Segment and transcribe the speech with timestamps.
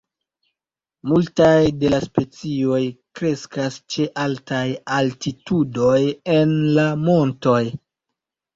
[1.09, 2.79] Multaj de la specioj
[3.21, 4.65] kreskas ĉe altaj
[4.97, 6.01] altitudoj
[6.41, 7.63] en la montoj.